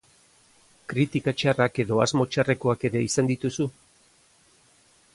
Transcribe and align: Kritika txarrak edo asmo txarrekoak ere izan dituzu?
Kritika 0.93 1.33
txarrak 1.41 1.77
edo 1.85 2.01
asmo 2.05 2.27
txarrekoak 2.37 2.89
ere 2.91 3.05
izan 3.11 3.33
dituzu? 3.35 3.71